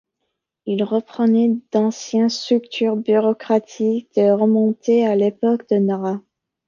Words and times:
Il 0.65 0.83
reprenait 0.83 1.51
d'anciennes 1.71 2.31
structures 2.31 2.95
bureaucratiques 2.95 4.09
qui 4.09 4.31
remontaient 4.31 5.05
à 5.05 5.15
l'époque 5.15 5.69
de 5.69 5.75
Nara. 5.75 6.19